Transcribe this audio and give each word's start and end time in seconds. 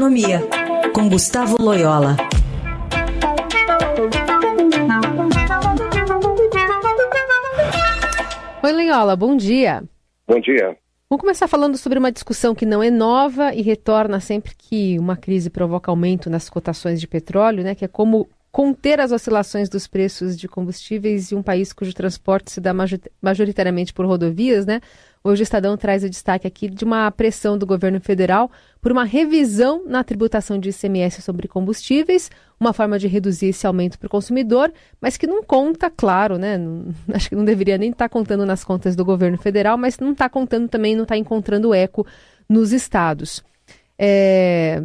Economia, 0.00 0.40
com 0.94 1.10
Gustavo 1.10 1.60
Loyola. 1.60 2.16
Oi, 8.62 8.72
Loyola, 8.72 9.14
bom 9.14 9.36
dia. 9.36 9.84
Bom 10.26 10.40
dia. 10.40 10.74
Vamos 11.10 11.20
começar 11.20 11.46
falando 11.46 11.76
sobre 11.76 11.98
uma 11.98 12.10
discussão 12.10 12.54
que 12.54 12.64
não 12.64 12.82
é 12.82 12.90
nova 12.90 13.52
e 13.52 13.60
retorna 13.60 14.20
sempre 14.20 14.54
que 14.56 14.98
uma 14.98 15.18
crise 15.18 15.50
provoca 15.50 15.90
aumento 15.90 16.30
nas 16.30 16.48
cotações 16.48 16.98
de 16.98 17.06
petróleo, 17.06 17.62
né? 17.62 17.74
Que 17.74 17.84
é 17.84 17.88
como 17.88 18.26
conter 18.52 19.00
as 19.00 19.12
oscilações 19.12 19.68
dos 19.68 19.86
preços 19.86 20.36
de 20.36 20.48
combustíveis 20.48 21.30
em 21.30 21.36
um 21.36 21.42
país 21.42 21.72
cujo 21.72 21.94
transporte 21.94 22.50
se 22.50 22.60
dá 22.60 22.72
majoritariamente 23.22 23.92
por 23.92 24.04
rodovias, 24.06 24.66
né? 24.66 24.80
Hoje 25.22 25.42
o 25.42 25.44
Estadão 25.44 25.76
traz 25.76 26.02
o 26.02 26.08
destaque 26.08 26.46
aqui 26.46 26.68
de 26.68 26.82
uma 26.82 27.10
pressão 27.10 27.58
do 27.58 27.66
governo 27.66 28.00
federal 28.00 28.50
por 28.80 28.90
uma 28.90 29.04
revisão 29.04 29.84
na 29.86 30.02
tributação 30.02 30.58
de 30.58 30.70
ICMS 30.70 31.20
sobre 31.20 31.46
combustíveis, 31.46 32.30
uma 32.58 32.72
forma 32.72 32.98
de 32.98 33.06
reduzir 33.06 33.48
esse 33.48 33.66
aumento 33.66 33.98
para 33.98 34.06
o 34.06 34.10
consumidor, 34.10 34.72
mas 34.98 35.18
que 35.18 35.26
não 35.26 35.42
conta, 35.42 35.90
claro, 35.90 36.38
né? 36.38 36.56
Não, 36.56 36.86
acho 37.14 37.28
que 37.28 37.36
não 37.36 37.44
deveria 37.44 37.76
nem 37.76 37.90
estar 37.90 38.08
tá 38.08 38.08
contando 38.08 38.46
nas 38.46 38.64
contas 38.64 38.96
do 38.96 39.04
governo 39.04 39.36
federal, 39.36 39.76
mas 39.76 39.98
não 39.98 40.12
está 40.12 40.28
contando 40.28 40.68
também, 40.68 40.96
não 40.96 41.02
está 41.02 41.16
encontrando 41.16 41.74
eco 41.74 42.06
nos 42.48 42.72
estados. 42.72 43.44
É, 43.98 44.82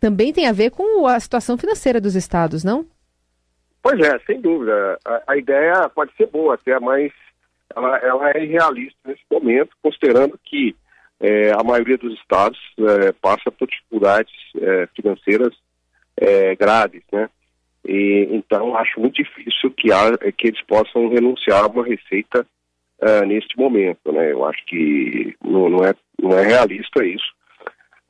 também 0.00 0.32
tem 0.32 0.46
a 0.46 0.52
ver 0.52 0.70
com 0.70 1.06
a 1.06 1.18
situação 1.18 1.58
financeira 1.58 2.00
dos 2.00 2.14
estados, 2.14 2.64
não? 2.64 2.86
Pois 3.82 3.98
é, 4.00 4.18
sem 4.20 4.40
dúvida. 4.40 4.98
A, 5.04 5.32
a 5.32 5.36
ideia 5.36 5.88
pode 5.88 6.14
ser 6.16 6.26
boa 6.26 6.54
até, 6.54 6.78
mas 6.78 7.12
ela, 7.74 7.96
ela 7.98 8.30
é 8.30 8.44
irrealista 8.44 8.98
nesse 9.06 9.22
momento, 9.30 9.70
considerando 9.82 10.38
que 10.44 10.74
é, 11.20 11.50
a 11.52 11.62
maioria 11.64 11.98
dos 11.98 12.14
estados 12.14 12.58
é, 12.78 13.12
passa 13.12 13.50
por 13.50 13.68
dificuldades 13.68 14.32
é, 14.56 14.88
financeiras 14.94 15.54
é, 16.16 16.54
graves, 16.54 17.02
né? 17.12 17.28
E, 17.86 18.28
então 18.30 18.76
acho 18.76 19.00
muito 19.00 19.14
difícil 19.14 19.70
que, 19.70 19.92
há, 19.92 20.16
que 20.32 20.48
eles 20.48 20.62
possam 20.62 21.08
renunciar 21.08 21.64
a 21.64 21.68
uma 21.68 21.84
receita 21.84 22.46
uh, 23.00 23.26
neste 23.26 23.56
momento, 23.56 24.12
né? 24.12 24.32
Eu 24.32 24.44
acho 24.44 24.64
que 24.66 25.34
não, 25.42 25.68
não, 25.70 25.84
é, 25.84 25.94
não 26.20 26.38
é 26.38 26.46
realista 26.46 27.04
isso. 27.04 27.37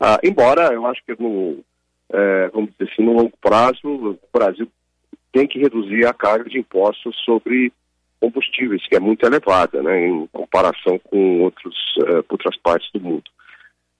Uh, 0.01 0.19
embora 0.23 0.73
eu 0.73 0.85
acho 0.85 1.03
que 1.03 1.21
no, 1.21 1.63
é, 2.11 2.49
vamos 2.49 2.71
dizer 2.71 2.91
assim, 2.91 3.03
no 3.03 3.13
longo 3.13 3.33
prazo 3.41 3.79
o 3.83 4.19
Brasil 4.33 4.67
tem 5.31 5.47
que 5.47 5.59
reduzir 5.59 6.05
a 6.05 6.13
carga 6.13 6.49
de 6.49 6.57
impostos 6.57 7.15
sobre 7.23 7.71
combustíveis, 8.19 8.85
que 8.87 8.95
é 8.95 8.99
muito 8.99 9.25
elevada, 9.25 9.81
né, 9.81 10.07
em 10.07 10.27
comparação 10.27 10.99
com 10.99 11.41
outros, 11.41 11.75
uh, 11.99 12.25
outras 12.27 12.57
partes 12.57 12.89
do 12.91 12.99
mundo. 12.99 13.23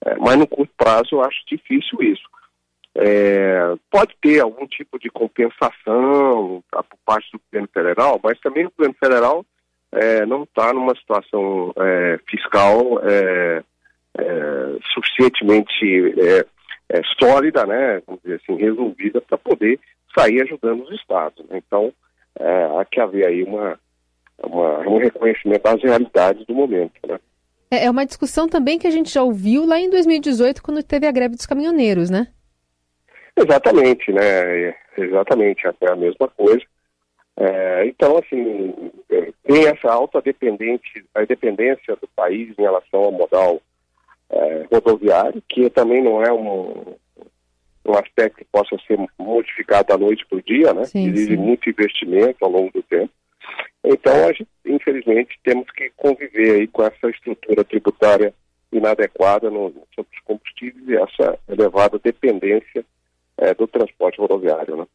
É, 0.05 0.15
mas 0.17 0.35
no 0.37 0.47
curto 0.47 0.73
prazo 0.77 1.09
eu 1.13 1.21
acho 1.21 1.37
difícil 1.47 2.01
isso. 2.01 2.27
É, 2.95 3.75
pode 3.89 4.15
ter 4.21 4.39
algum 4.39 4.65
tipo 4.67 4.99
de 4.99 5.09
compensação 5.09 6.63
tá, 6.71 6.83
por 6.83 6.97
parte 7.05 7.31
do 7.31 7.39
governo 7.45 7.69
federal, 7.73 8.19
mas 8.21 8.39
também 8.39 8.65
o 8.65 8.71
governo 8.75 8.95
federal 8.99 9.45
é, 9.91 10.25
não 10.25 10.43
está 10.43 10.73
numa 10.73 10.95
situação 10.95 11.73
é, 14.17 14.23
fiscal 14.23 14.25
é, 14.25 14.75
é, 14.77 14.79
suficientemente 14.93 16.45
sólida, 17.19 17.65
né, 17.65 18.01
vamos 18.05 18.21
dizer 18.23 18.41
assim, 18.41 18.55
resolvida 18.55 19.21
para 19.21 19.37
poder 19.37 19.79
sair 20.17 20.41
ajudando 20.41 20.83
os 20.83 20.91
estados. 20.91 21.45
Né? 21.47 21.61
Então, 21.65 21.93
há 22.79 22.85
que 22.85 22.99
haver 22.99 23.25
aí 23.25 23.43
uma, 23.43 23.79
uma, 24.41 24.79
um 24.79 24.97
reconhecimento 24.97 25.63
das 25.63 25.81
realidades 25.81 26.45
do 26.47 26.53
momento. 26.53 26.93
Né? 27.07 27.19
É, 27.71 27.85
é 27.85 27.91
uma 27.91 28.05
discussão 28.05 28.47
também 28.47 28.79
que 28.79 28.87
a 28.87 28.91
gente 28.91 29.13
já 29.13 29.21
ouviu 29.21 29.65
lá 29.65 29.79
em 29.79 29.89
2018, 29.89 30.63
quando 30.63 30.81
teve 30.81 31.05
a 31.05 31.11
greve 31.11 31.35
dos 31.35 31.45
caminhoneiros, 31.45 32.09
né? 32.09 32.27
Exatamente, 33.35 34.11
né? 34.11 34.75
Exatamente, 34.97 35.65
é 35.65 35.91
a 35.91 35.95
mesma 35.95 36.27
coisa. 36.27 36.65
É, 37.37 37.85
então, 37.85 38.17
assim, 38.17 38.91
é, 39.09 39.31
tem 39.43 39.65
essa 39.67 39.89
alta 39.89 40.21
dependente, 40.21 41.05
a 41.15 41.23
dependência 41.23 41.95
do 41.95 42.07
país 42.15 42.53
em 42.57 42.61
relação 42.61 42.99
ao 42.99 43.11
modal 43.11 43.61
é, 44.29 44.65
rodoviário, 44.71 45.41
que 45.47 45.69
também 45.69 46.03
não 46.03 46.23
é 46.23 46.31
um, 46.31 46.95
um 47.85 47.93
aspecto 47.93 48.37
que 48.37 48.45
possa 48.45 48.77
ser 48.87 48.99
modificado 49.17 49.87
da 49.87 49.97
noite 49.97 50.25
para 50.27 50.37
o 50.37 50.43
dia, 50.43 50.73
né? 50.73 50.85
Sim, 50.85 51.09
Exige 51.09 51.35
sim. 51.35 51.37
muito 51.37 51.69
investimento 51.69 52.37
ao 52.41 52.51
longo 52.51 52.71
do 52.71 52.83
tempo. 52.83 53.11
Então, 53.83 54.27
a 54.27 54.33
gente, 54.33 54.47
infelizmente, 54.65 55.39
temos 55.43 55.69
que 55.71 55.91
conviver 55.95 56.55
aí 56.55 56.67
com 56.67 56.83
essa 56.83 57.09
estrutura 57.09 57.63
tributária 57.63 58.33
inadequada 58.71 59.49
no, 59.49 59.73
sobre 59.95 60.11
os 60.15 60.23
combustíveis 60.23 60.87
e 60.87 60.95
essa 60.95 61.39
elevada 61.47 61.99
dependência 62.03 62.85
é, 63.37 63.53
do 63.53 63.67
transporte 63.67 64.19
rodoviário. 64.19 64.75
Né? 64.75 64.85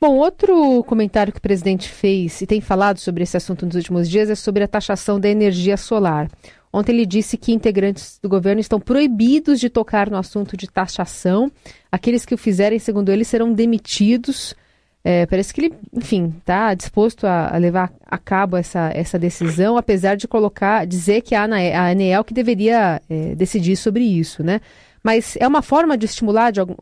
Bom, 0.00 0.16
outro 0.16 0.84
comentário 0.84 1.32
que 1.32 1.38
o 1.38 1.42
presidente 1.42 1.88
fez 1.88 2.40
e 2.40 2.46
tem 2.46 2.60
falado 2.60 2.98
sobre 2.98 3.22
esse 3.22 3.36
assunto 3.36 3.66
nos 3.66 3.74
últimos 3.74 4.08
dias 4.08 4.30
é 4.30 4.34
sobre 4.34 4.62
a 4.62 4.68
taxação 4.68 5.18
da 5.18 5.28
energia 5.28 5.76
solar. 5.76 6.28
Ontem 6.72 6.92
ele 6.92 7.06
disse 7.06 7.36
que 7.36 7.52
integrantes 7.52 8.18
do 8.22 8.28
governo 8.28 8.60
estão 8.60 8.78
proibidos 8.80 9.58
de 9.58 9.68
tocar 9.68 10.08
no 10.08 10.16
assunto 10.16 10.56
de 10.56 10.70
taxação. 10.70 11.50
Aqueles 11.90 12.24
que 12.24 12.34
o 12.34 12.38
fizerem, 12.38 12.78
segundo 12.78 13.10
ele, 13.10 13.24
serão 13.24 13.52
demitidos. 13.52 14.54
É, 15.02 15.26
parece 15.26 15.52
que 15.52 15.62
ele, 15.62 15.74
enfim, 15.92 16.34
está 16.38 16.74
disposto 16.74 17.26
a, 17.26 17.54
a, 17.54 17.56
levar 17.56 17.90
a 18.06 18.18
cabo 18.18 18.56
essa, 18.56 18.90
essa 18.94 19.18
decisão, 19.18 19.76
apesar 19.76 20.14
de 20.14 20.28
colocar, 20.28 20.86
dizer 20.86 21.22
que 21.22 21.34
a, 21.34 21.42
a 21.42 21.90
ANEEL 21.90 22.22
que 22.22 22.34
deveria 22.34 23.00
é, 23.08 23.34
decidir 23.34 23.76
sobre 23.76 24.04
isso, 24.04 24.44
né? 24.44 24.60
Mas 25.02 25.36
é 25.40 25.48
uma 25.48 25.62
forma 25.62 25.96
de 25.96 26.04
estimular 26.04 26.50
de 26.52 26.60
algum, 26.60 26.74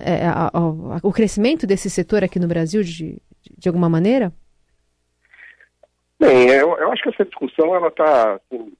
é, 0.00 0.26
a, 0.26 0.50
o 1.02 1.12
crescimento 1.12 1.66
desse 1.66 1.88
setor 1.88 2.24
aqui 2.24 2.40
no 2.40 2.48
Brasil, 2.48 2.82
de, 2.82 3.22
de 3.56 3.68
alguma 3.68 3.88
maneira? 3.88 4.32
Bem, 6.18 6.48
eu, 6.48 6.76
eu 6.76 6.92
acho 6.92 7.02
que 7.02 7.10
essa 7.10 7.24
discussão 7.24 7.74
ela 7.74 7.88
está 7.88 8.34
assim, 8.34 8.72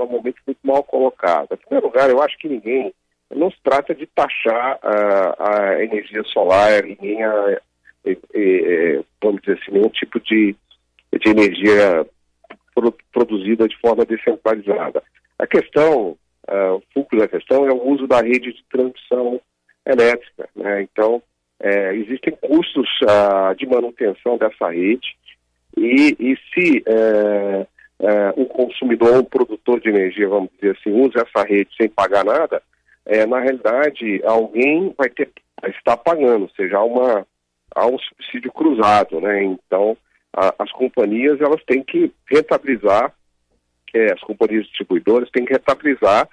normalmente 0.00 0.40
muito 0.46 0.60
mal 0.62 0.82
colocada. 0.82 1.54
Em 1.54 1.56
primeiro 1.58 1.86
lugar, 1.86 2.10
eu 2.10 2.22
acho 2.22 2.36
que 2.38 2.48
ninguém 2.48 2.92
não 3.34 3.50
se 3.50 3.58
trata 3.62 3.94
de 3.94 4.06
taxar 4.06 4.78
a, 4.82 5.74
a 5.74 5.84
energia 5.84 6.22
solar, 6.24 6.82
ninguém 6.82 7.22
a, 7.22 7.60
vamos 9.22 9.40
dizer 9.42 9.58
assim, 9.60 9.72
nenhum 9.72 9.88
tipo 9.90 10.18
de, 10.20 10.56
de 11.12 11.30
energia 11.30 12.06
pro, 12.74 12.92
produzida 13.12 13.68
de 13.68 13.78
forma 13.78 14.04
descentralizada. 14.04 15.02
A 15.38 15.46
questão, 15.46 16.16
uh, 16.48 16.74
o 16.74 16.82
fulcro 16.92 17.18
da 17.18 17.28
questão 17.28 17.66
é 17.66 17.72
o 17.72 17.88
uso 17.88 18.06
da 18.06 18.20
rede 18.20 18.52
de 18.52 18.64
transmissão 18.70 19.40
elétrica. 19.86 20.48
Né? 20.56 20.82
Então, 20.82 21.22
é, 21.60 21.94
existem 21.94 22.36
custos 22.40 22.88
uh, 23.02 23.54
de 23.54 23.66
manutenção 23.66 24.38
dessa 24.38 24.70
rede 24.70 25.14
e, 25.76 26.16
e 26.18 26.36
se 26.52 26.82
é, 26.86 27.66
é, 28.60 28.62
um 28.62 28.66
consumidor, 28.66 29.20
um 29.20 29.24
produtor 29.24 29.80
de 29.80 29.88
energia, 29.88 30.28
vamos 30.28 30.50
dizer 30.54 30.76
assim, 30.76 30.92
usa 30.92 31.26
essa 31.26 31.46
rede 31.46 31.70
sem 31.76 31.88
pagar 31.88 32.24
nada, 32.24 32.62
é, 33.06 33.26
na 33.26 33.40
realidade 33.40 34.20
alguém 34.24 34.94
vai 34.96 35.08
ter 35.08 35.30
estar 35.68 35.96
pagando, 35.96 36.42
ou 36.42 36.50
seja, 36.50 36.78
há 36.78 36.84
uma 36.84 37.26
há 37.74 37.86
um 37.86 37.98
subsídio 37.98 38.52
cruzado, 38.52 39.20
né? 39.20 39.44
Então, 39.44 39.96
a, 40.34 40.54
as 40.58 40.72
companhias 40.72 41.40
elas 41.40 41.62
têm 41.64 41.82
que 41.82 42.12
rentabilizar, 42.28 43.12
é, 43.94 44.12
as 44.12 44.20
companhias 44.20 44.66
distribuidoras 44.66 45.30
têm 45.30 45.44
que 45.44 45.52
rentabilizar 45.52 46.28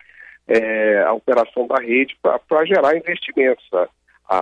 é, 0.48 1.02
a 1.04 1.14
operação 1.14 1.68
da 1.68 1.80
rede 1.80 2.18
para 2.22 2.66
gerar 2.66 2.96
investimentos. 2.96 3.68
Tá? 3.70 3.88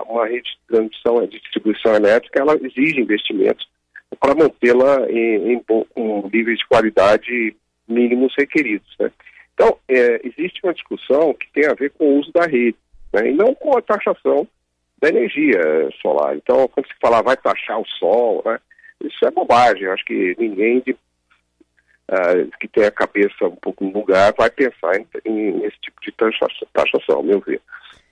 uma 0.08 0.26
rede 0.26 0.42
de 0.42 0.58
transmissão 0.66 1.26
de 1.26 1.38
distribuição 1.38 1.94
elétrica 1.94 2.40
ela 2.40 2.56
exige 2.56 3.00
investimentos 3.00 3.68
para 4.20 4.34
mantê-la 4.34 5.08
em, 5.10 5.52
em, 5.52 5.62
níveis 6.32 6.58
de 6.58 6.66
qualidade 6.66 7.56
mínimos 7.88 8.34
requeridos. 8.38 8.94
Né? 8.98 9.10
Então, 9.54 9.78
é, 9.88 10.20
existe 10.24 10.60
uma 10.62 10.74
discussão 10.74 11.34
que 11.34 11.50
tem 11.52 11.66
a 11.66 11.74
ver 11.74 11.90
com 11.92 12.04
o 12.04 12.18
uso 12.20 12.32
da 12.32 12.46
rede, 12.46 12.76
né? 13.12 13.30
e 13.30 13.34
não 13.34 13.54
com 13.54 13.76
a 13.76 13.82
taxação 13.82 14.46
da 15.00 15.08
energia 15.08 15.60
solar. 16.00 16.36
Então, 16.36 16.68
quando 16.68 16.86
se 16.86 16.94
fala 17.00 17.22
vai 17.22 17.36
taxar 17.36 17.78
o 17.80 17.86
sol, 17.86 18.42
né, 18.44 18.58
isso 19.04 19.26
é 19.26 19.30
bobagem. 19.30 19.84
Eu 19.84 19.92
acho 19.92 20.04
que 20.04 20.34
ninguém 20.38 20.80
de, 20.80 20.92
uh, 20.92 22.50
que 22.60 22.68
tem 22.68 22.84
a 22.84 22.90
cabeça 22.90 23.44
um 23.44 23.56
pouco 23.56 23.84
no 23.84 23.92
lugar 23.92 24.32
vai 24.36 24.50
pensar 24.50 24.92
nesse 25.24 25.78
tipo 25.80 26.00
de 26.02 26.12
taxação, 26.12 26.68
taxação, 26.72 27.22
meu 27.22 27.40
ver. 27.40 27.60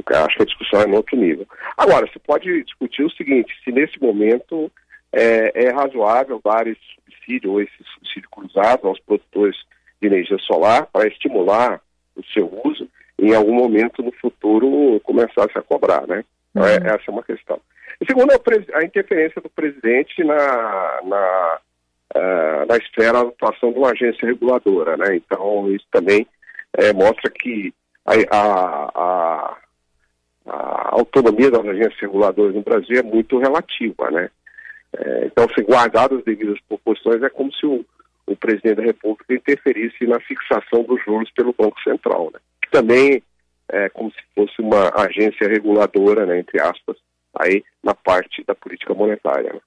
Eu 0.06 0.25
acho 0.25 0.37
que 0.37 0.43
a 0.43 0.47
discussão 0.47 0.82
é 0.82 0.87
em 0.87 0.94
outro 0.94 1.17
nível. 1.17 1.47
Agora, 1.76 2.06
você 2.06 2.19
pode 2.19 2.65
discutir 2.65 3.03
o 3.03 3.11
seguinte, 3.11 3.55
se 3.65 3.73
nesse 3.73 4.00
momento 4.00 4.71
é, 5.12 5.67
é 5.67 5.71
razoável 5.71 6.41
esse 6.67 6.79
subsídio 7.25 7.53
ou 7.53 7.61
esse 7.61 7.73
subsídio 7.94 8.29
cruzado 8.31 8.88
aos 8.88 9.00
produtores 9.00 9.56
de 10.00 10.09
energia 10.09 10.38
solar 10.38 10.87
para 10.87 11.09
estimular 11.09 11.81
o 12.17 12.23
seu 12.32 12.49
uso, 12.65 12.88
em 13.19 13.35
algum 13.35 13.55
momento 13.55 14.03
no 14.03 14.12
futuro 14.12 15.00
começasse 15.00 15.56
a 15.56 15.62
cobrar, 15.62 16.06
né? 16.06 16.25
Uhum. 16.55 16.65
É, 16.65 16.76
essa 16.76 17.05
é 17.09 17.11
uma 17.11 17.23
questão. 17.23 17.61
E 18.00 18.06
segundo, 18.06 18.32
a, 18.32 18.79
a 18.79 18.85
interferência 18.85 19.41
do 19.41 19.49
presidente 19.49 20.23
na, 20.23 21.00
na, 21.05 21.59
uh, 22.17 22.67
na 22.69 22.76
esfera 22.76 23.25
da 23.25 23.29
atuação 23.29 23.73
de 23.73 23.79
uma 23.79 23.91
agência 23.91 24.26
reguladora. 24.26 24.97
Né? 24.97 25.17
Então, 25.17 25.71
isso 25.71 25.87
também 25.91 26.26
é, 26.75 26.93
mostra 26.93 27.31
que 27.31 27.73
a, 28.05 28.15
a, 28.31 29.56
autonomia 30.93 31.50
das 31.50 31.67
agências 31.67 32.00
reguladoras 32.00 32.55
no 32.55 32.62
Brasil 32.62 32.99
é 32.99 33.03
muito 33.03 33.38
relativa, 33.38 34.11
né? 34.11 34.31
É, 34.99 35.26
então, 35.26 35.46
se 35.55 35.62
guardar 35.62 36.12
as 36.12 36.23
devidas 36.25 36.58
proporções, 36.69 37.23
é 37.23 37.29
como 37.29 37.52
se 37.52 37.67
o, 37.67 37.85
o 38.26 38.37
presidente 38.37 38.76
da 38.76 38.82
República 38.82 39.35
interferisse 39.35 40.06
na 40.06 40.20
fixação 40.20 40.82
dos 40.85 41.02
juros 41.05 41.31
pelo 41.32 41.55
Banco 41.56 41.81
Central, 41.82 42.31
né? 42.32 42.41
Que 42.62 42.70
também 42.70 43.23
é 43.69 43.88
como 43.88 44.11
se 44.11 44.19
fosse 44.35 44.61
uma 44.61 44.91
agência 44.94 45.49
reguladora, 45.49 46.26
né, 46.26 46.38
entre 46.38 46.61
aspas, 46.61 46.96
aí 47.38 47.62
na 47.82 47.94
parte 47.94 48.44
da 48.46 48.55
política 48.55 48.94
monetária. 48.94 49.52
Né? 49.52 49.61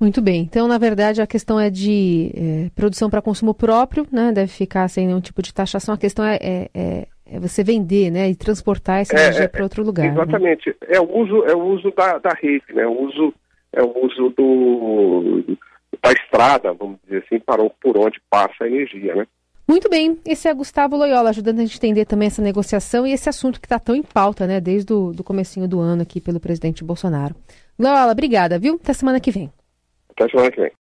Muito 0.00 0.20
bem. 0.20 0.40
Então, 0.42 0.66
na 0.66 0.78
verdade, 0.78 1.22
a 1.22 1.26
questão 1.26 1.60
é 1.60 1.70
de 1.70 2.32
é, 2.34 2.70
produção 2.74 3.08
para 3.08 3.22
consumo 3.22 3.54
próprio, 3.54 4.04
né? 4.10 4.32
Deve 4.32 4.50
ficar 4.50 4.88
sem 4.88 5.06
nenhum 5.06 5.20
tipo 5.20 5.40
de 5.40 5.54
taxação. 5.54 5.94
A 5.94 5.98
questão 5.98 6.24
é, 6.24 6.38
é, 6.42 6.68
é, 6.74 7.06
é 7.24 7.38
você 7.38 7.62
vender, 7.62 8.10
né? 8.10 8.28
E 8.28 8.34
transportar 8.34 9.00
essa 9.00 9.14
é, 9.14 9.20
energia 9.20 9.44
é, 9.44 9.48
para 9.48 9.62
outro 9.62 9.84
lugar. 9.84 10.06
Né? 10.06 10.12
Exatamente. 10.12 10.70
Né? 10.70 10.74
É 10.88 11.00
o 11.00 11.08
uso, 11.08 11.44
é 11.44 11.54
o 11.54 11.62
uso 11.62 11.92
da, 11.96 12.18
da 12.18 12.30
rede, 12.30 12.64
né? 12.74 12.84
O 12.84 13.00
uso, 13.00 13.32
é 13.72 13.82
o 13.82 14.04
uso 14.04 14.30
do, 14.30 15.56
da 16.02 16.12
estrada, 16.12 16.72
vamos 16.72 16.98
dizer 17.04 17.24
assim, 17.24 17.38
para 17.40 17.68
por 17.80 17.96
onde 17.96 18.20
passa 18.28 18.64
a 18.64 18.66
energia, 18.66 19.14
né? 19.14 19.26
Muito 19.66 19.88
bem, 19.88 20.18
esse 20.26 20.48
é 20.48 20.54
Gustavo 20.54 20.96
Loyola, 20.96 21.30
ajudando 21.30 21.60
a 21.60 21.62
gente 21.62 21.74
a 21.74 21.76
entender 21.76 22.04
também 22.04 22.26
essa 22.26 22.42
negociação 22.42 23.06
e 23.06 23.12
esse 23.12 23.28
assunto 23.28 23.60
que 23.60 23.66
está 23.66 23.78
tão 23.78 23.94
em 23.94 24.02
pauta, 24.02 24.46
né, 24.46 24.60
desde 24.60 24.92
o 24.92 25.12
do 25.12 25.22
comecinho 25.22 25.68
do 25.68 25.80
ano 25.80 26.02
aqui 26.02 26.20
pelo 26.20 26.40
presidente 26.40 26.84
Bolsonaro. 26.84 27.34
Loyola, 27.78 28.12
obrigada, 28.12 28.58
viu? 28.58 28.74
Até 28.74 28.92
semana 28.92 29.20
que 29.20 29.30
vem. 29.30 29.50
Até 30.10 30.28
semana 30.28 30.50
que 30.50 30.60
vem. 30.60 30.70